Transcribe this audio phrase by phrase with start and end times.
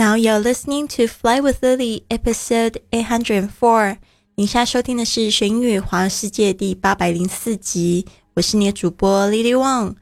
[0.00, 3.98] Now you're listening to Fly with Lily, episode eight hundred and four.
[4.34, 8.06] 你现在收听的是《学英语环游世界》第八百零四集。
[8.32, 9.96] 我是你的主播 Lily Wang。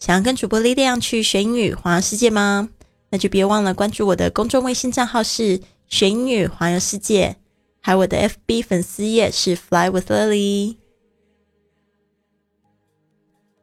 [0.00, 2.68] 想要跟主播 Lily 去学英语环游世界吗？
[3.10, 7.36] 那就别忘了关注我的公众微信账号是“学英语环游世界”，
[7.78, 10.78] 还有我的 FB 粉丝页是 Fly with Lily。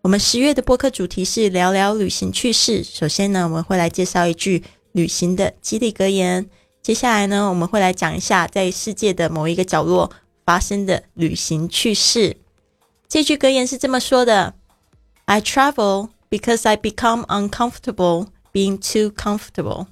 [0.03, 2.81] 我们十月的播客主题是聊聊旅行趣事。
[2.81, 6.49] 首先呢，我们会来介绍一句旅行的激励格言。
[6.81, 10.11] 接下来呢，我们会来讲一下在世界的某一个角落
[10.45, 12.37] 发生的旅行趣事。
[13.07, 14.55] 这句格言是这么说的
[15.25, 19.87] ：“I travel because I become uncomfortable being too comfortable。”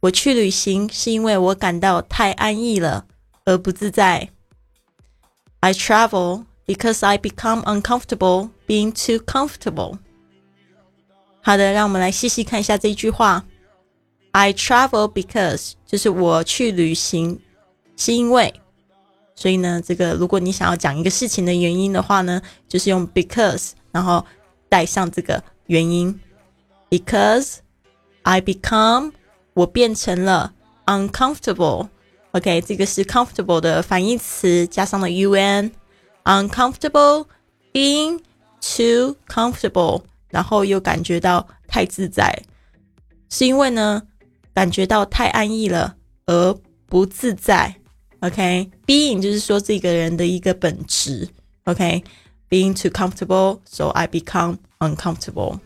[0.00, 3.06] 我去旅行是因为我感到太安逸了，
[3.46, 4.28] 而不自在。
[5.60, 9.98] I travel because I become uncomfortable being too comfortable。
[11.40, 13.46] 好的，让我们来细细看一下这句话。
[14.36, 17.40] I travel because 就是我去旅行
[17.96, 18.52] 是因为，
[19.36, 24.26] 所以呢，这个如果你想要讲一个事情的原因的话呢，就是用 because，然后
[24.68, 26.18] 带上这个原因。
[26.90, 27.58] Because
[28.22, 29.12] I become
[29.52, 30.52] 我变成了
[30.86, 31.88] uncomfortable。
[32.32, 35.70] OK，这个是 comfortable 的反义词，加上了 un。
[36.24, 37.26] uncomfortable
[37.72, 38.18] being
[38.60, 42.42] too comfortable，然后又感觉到太自在，
[43.30, 44.02] 是因为呢
[44.54, 47.74] 感觉到太安逸了而不自在。
[48.20, 51.28] OK，being 就是说这个人的一个本质。
[51.64, 55.58] OK，being too comfortable，so I become uncomfortable。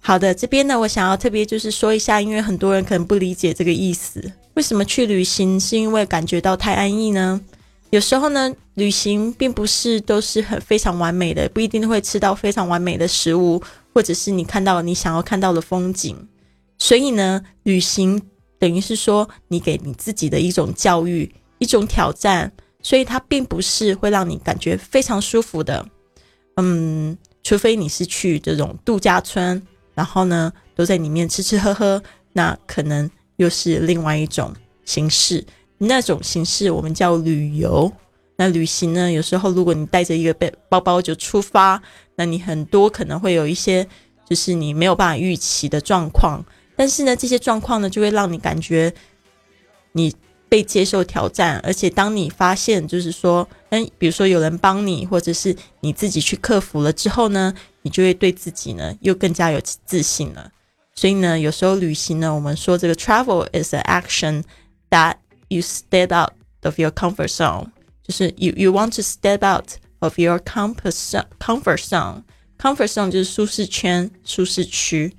[0.00, 7.40] 好的，这边呢我想要特别就是说一下，因为很多人可能不理解这个意思，为什么去旅行是因为感觉到太安逸呢？
[7.90, 16.16] 有时候呢，旅行并不是都是很非常完美的，不一定会吃到非常完美的食物，或者是你看到你想要看到的风景。
[16.78, 18.20] 所以呢，旅行
[18.58, 22.52] 等于是说你给你自己的一种教育，一种挑战。
[22.82, 25.84] 所以它并不是会让你感觉非常舒服的。
[26.54, 29.60] 嗯，除非你是去这种度假村，
[29.92, 32.00] 然后呢都在里面吃吃喝喝，
[32.32, 34.54] 那可能又是另外一种
[34.84, 35.44] 形式。
[35.78, 37.92] 那种形式我们叫旅游。
[38.36, 39.10] 那旅行呢？
[39.10, 41.82] 有时候如果你带着一个背包包就出发，
[42.14, 43.84] 那你很多可能会有一些
[44.30, 46.44] 就是你没有办法预期的状况。
[46.76, 48.92] 但是呢，这些状况呢，就会让你感觉
[49.92, 50.14] 你
[50.48, 51.58] 被接受挑战。
[51.64, 60.52] 而且当你发现就是说，嗯，比如说有人帮你，或者是你自己去克服了之后呢，你就会对自己呢又更加有自信了。
[60.94, 64.42] 所以呢，有时候旅行呢，我们说这个 travel is an action
[64.90, 65.16] that
[65.48, 66.32] You step out
[66.64, 67.68] of your comfort zone，
[68.02, 72.24] 就是 you you want to step out of your comfort comfort zone。
[72.58, 75.16] comfort zone 就是舒适圈、舒适区，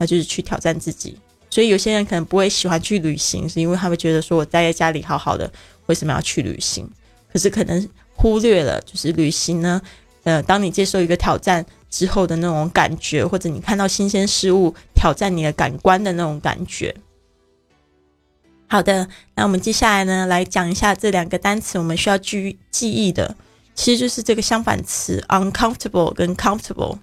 [0.00, 1.16] 那就是去挑战自己。
[1.50, 5.52] 所以有些人可能不会喜欢去旅行，是因为他们觉得说我待在家里好好的，
[5.86, 6.88] 为什么要去旅行？
[7.30, 9.80] 可是可能忽略了，就是旅行呢，
[10.22, 16.94] 呃，当你接受一个挑战之后的那种感觉，或者你看到新鲜事物挑战你的感官的那种感觉。
[18.68, 23.34] 好的，那我们接下来呢，来讲一下这两个单词，我们需要记记忆的，
[23.74, 26.98] 其实就是这个相反词 uncomfortable 跟 comfortable。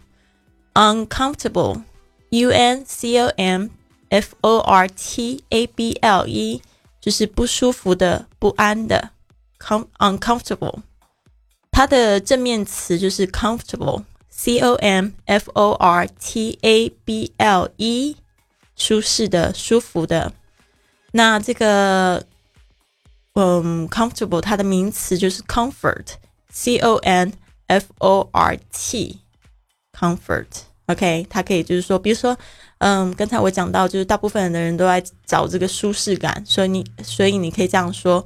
[2.30, 3.70] U n c o m
[4.10, 6.62] f o r t a b l e
[7.02, 9.12] 就是不舒服的、不安的。
[9.60, 10.82] com uncomfortable，
[11.72, 18.16] 它的正面词就是 comfortable，c o m f o r t a b l e，
[18.76, 20.32] 舒适的、舒服的。
[21.14, 22.24] 那这个，
[23.34, 27.34] 嗯，comfortable，它的名词就是 comfort，c o n
[27.66, 30.46] f o r t，comfort
[30.88, 32.38] OK，它可以就是说，比如说，
[32.80, 38.26] 嗯，刚才我讲到，就是大部分的人都在找这个舒适感，所以你，所以你可以这样说，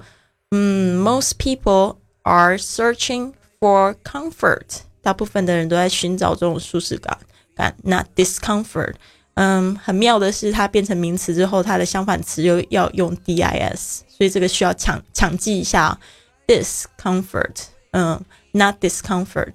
[0.52, 7.18] 嗯，most people are searching for comfort，大部分的人都在寻找这种舒适感
[7.56, 8.94] 感，not discomfort。
[9.36, 15.98] 嗯，很妙的是，它变成名词之后，它的相反词又要用 dis，所以这个需要抢抢记一下。
[16.48, 18.19] discomfort，嗯
[18.52, 19.54] ，not discomfort。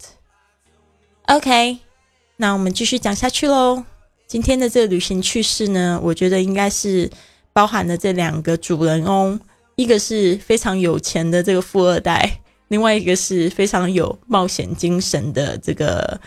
[1.26, 1.80] OK，
[2.36, 3.84] 那我们继续讲下去喽。
[4.26, 7.10] 今天的这个旅行趣事呢，我觉得应该是
[7.52, 9.40] 包含了这两个主人翁，
[9.76, 16.20] 一个是非常有钱的这个富二代，另外一个是非常有冒险精神的这个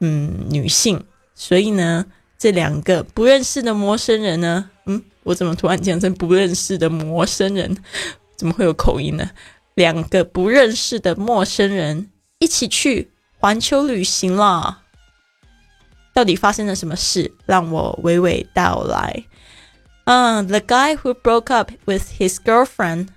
[0.00, 1.02] 嗯女性，
[1.34, 2.06] 所以呢。
[2.38, 4.70] 这两个不认识的陌生人呢？
[4.84, 7.74] 嗯，我怎么突然讲成不认识的陌生人？
[8.36, 9.30] 怎么会有口音呢？
[9.74, 14.82] 两个不认识的陌生人一起去环球旅行了。
[16.15, 17.31] 到底发生了什么事？
[17.45, 19.23] 让我娓娓道来。
[20.05, 23.07] 嗯、t h e guy who broke up with his girlfriend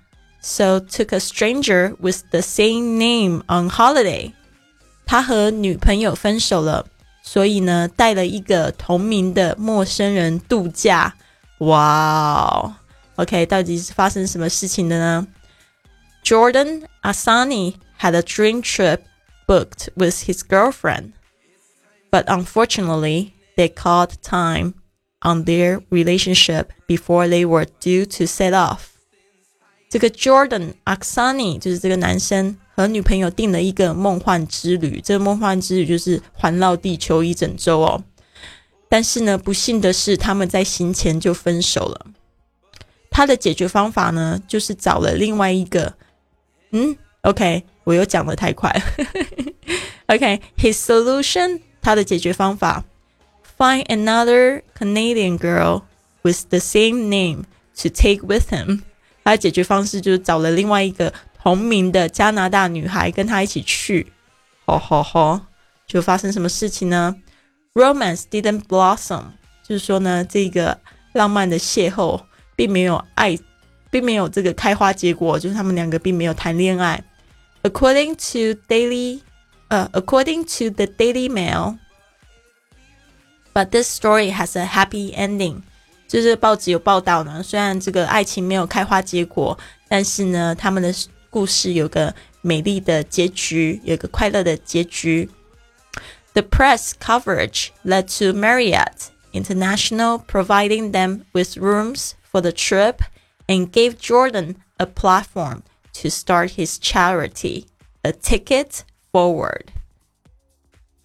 [0.40, 4.32] so took a stranger with the same name on holiday。
[5.06, 6.86] 他和女朋友分手了，
[7.22, 11.14] 所以呢，带了一个同名的陌生人度假。
[11.58, 12.74] 哇哦，
[13.16, 15.26] OK，到底是发生什么事情的呢？
[16.24, 19.00] Jordan Asani had a dream trip
[19.46, 21.12] booked with his girlfriend,
[22.10, 24.74] but unfortunately, they called time
[25.20, 28.90] on their relationship before they were due to set off.
[29.88, 38.02] 这个 Jordan Aksani 就是这个男生和女朋友定了一个梦幻之旅，这个梦幻之旅就是环绕地球一整周哦。
[38.88, 42.06] 但是呢，不幸的是，他们在行前就分手了。
[43.10, 45.94] 他的解决方法呢，就是找了另外一个，
[46.72, 48.70] 嗯，OK，我又讲的太快，
[50.06, 52.83] OK，his solution， 他的解决方法
[53.57, 55.83] ，find another Canadian girl
[56.21, 57.43] with the same name
[57.81, 58.81] to take with him。
[59.23, 64.11] 他的解决方式就是找了另外一个同名的加拿大女孩跟他一起去。
[64.65, 65.41] 吼吼吼！
[65.87, 67.15] 就发生什么事情呢
[67.73, 69.23] ？Romance didn't blossom，
[69.67, 70.79] 就是说呢，这个
[71.13, 72.21] 浪漫的邂逅
[72.55, 73.37] 并没有爱，
[73.89, 77.03] 并没有这个开花结果，就是他们两个并没有谈恋爱。
[77.63, 79.21] According to Daily，
[79.68, 85.62] 呃、uh,，According to the Daily Mail，but this story has a happy ending。
[86.06, 89.58] 就是报纸有报道呢，虽然这个爱情没有开花结果，
[89.88, 90.94] 但是呢，他们的
[91.30, 95.30] 故事有个美丽的结局，有个快乐的结局。
[96.34, 102.98] The press coverage led to Marriott International providing them with rooms for the trip
[103.46, 105.62] and gave Jordan a platform
[105.94, 107.66] to start his charity,
[108.02, 109.65] A Ticket Forward.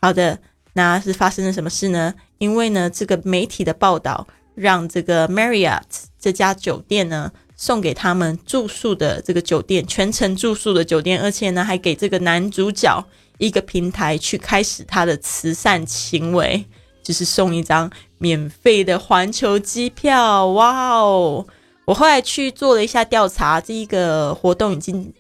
[0.01, 0.39] 好的，
[0.75, 2.15] 那是发生了什么事呢？
[2.39, 5.83] 因为呢，这个媒体的报道让这个 Marriott
[6.19, 13.07] 这家酒店呢送给他们住宿的这个酒店，全程住宿的酒店，而且呢还给这个男主角
[13.39, 16.67] 一个平台去开始他的慈善行为，
[17.03, 20.49] 就是送一张免费的环球机票。
[20.49, 21.47] 哇哦！
[21.87, 25.13] 我后来去做了一下调查，这一个活动已经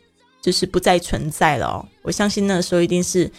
[0.44, 1.88] 就是不再存在了哦。
[2.02, 3.31] 我相信那时候一定是。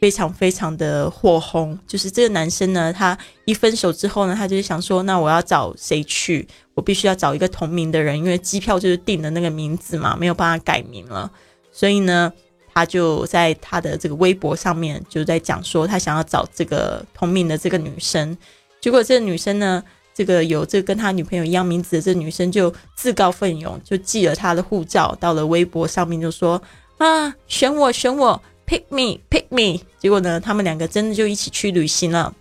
[0.00, 3.16] 非常非常的火红，就是这个男生呢，他
[3.46, 6.46] 一分手之后呢，他就是想说，那我要找谁去？
[6.74, 11.30] 我必须要找一个同名的人，因为机票就是定的那个名字嘛，没有办法改名了。
[11.72, 12.30] 所以呢，
[12.74, 18.36] 他就在他的这个微博上面就在讲说，他想要找这个同名的这个女生。
[18.82, 19.82] 结果这个女生呢，
[20.14, 26.62] 这个有这个跟他女朋友一样名字的这女生就自告奋勇，就寄了他的护照到了微博上面，就说
[26.98, 28.40] 啊，选我，选我。
[28.66, 29.82] Pick me, pick me。
[29.98, 32.34] 结果呢，他们两个真的就一起去旅行了。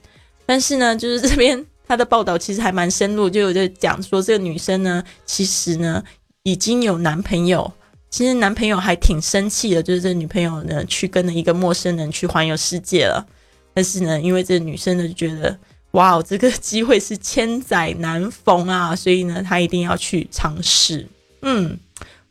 [0.46, 6.02] 但是呢，就是这边他的报道其实还蛮深入，就有在讲说这个女生呢，其实呢
[6.44, 7.70] 已经有男朋友。
[8.10, 13.26] 其实男朋友还挺生气的，就是这女朋友呢去跟了一个陌生人去环游世界了。
[13.74, 15.58] 但是呢，因为这女生呢就觉得，
[15.94, 21.08] 哇哦，这个机会是千载难逢啊， 所以呢，她一定要去尝试。
[21.42, 21.78] 嗯，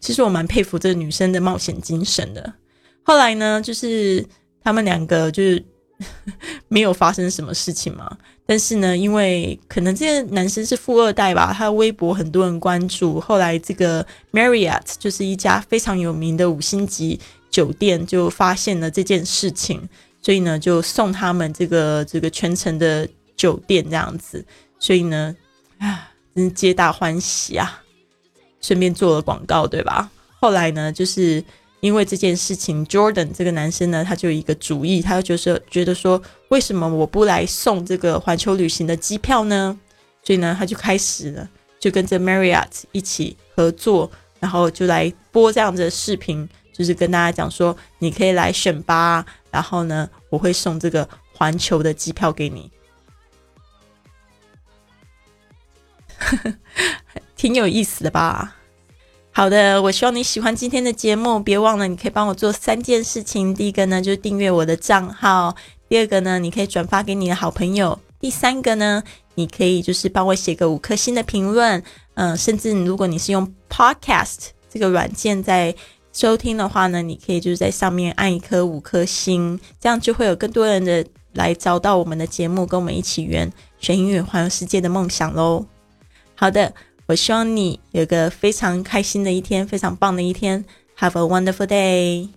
[0.00, 2.52] 其实我蛮佩服这个女生的冒险精神的。
[3.04, 4.24] 后来呢，就是
[4.62, 5.64] 他们两个就是
[6.68, 8.16] 没有发生什么事情嘛。
[8.44, 13.20] 但是呢，因为可能这个男生是富二代吧，他的微博很多人关注。
[13.20, 19.88] 后来这个 Marriott 就是一家非常有名的五星级酒店，就发现了这件事情，
[20.20, 23.08] 所以呢，就送他们这个这个全程的
[23.42, 24.44] 酒店这样子。
[24.78, 25.34] 所以呢，
[25.78, 27.82] 啊，真是皆大欢喜啊！
[28.60, 30.10] 顺便做了广告，对吧？
[30.40, 31.42] 后来呢，就是。
[31.82, 39.76] 因为这件事情，Jordan 这个男生呢，他就有一个主意，他就是觉得说，为什么我不来送这个环球旅行的机票呢？
[40.22, 44.08] 所以呢，他就开始了，就跟着 Marriott 一起合作，
[44.38, 52.70] 然后就来播这样子的视频，就是跟大家讲说，你可以来选吧，然后呢，我会送这个环球的机票给你，
[57.36, 58.56] 挺有意思的吧？
[59.34, 61.40] 好的，我希望你喜欢今天的节目。
[61.40, 63.54] 别忘了，你可以帮我做三件事情。
[63.54, 65.54] 第一个呢，就是订阅我的账号；
[65.88, 69.02] 第二个呢，你可以转发给你的好朋友；第三个呢，
[69.36, 71.82] 你可以就是帮我写个五颗星的评论。
[72.14, 75.74] 嗯，甚至如果你是用 Podcast 这个软件在
[76.12, 81.02] 收听的话呢，你可以就是在上面按一颗五颗星，这样就会有更多人的
[81.32, 85.64] 来找到我们的节目，跟我们一起圆学英语环游世界的梦想喽。
[86.42, 86.74] 好的。
[87.06, 90.64] 我希望你有个非常开心的一天，非常棒的一天。
[90.98, 92.30] Have a wonderful day.